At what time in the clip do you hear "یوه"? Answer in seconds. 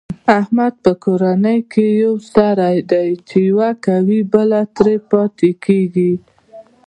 3.49-3.69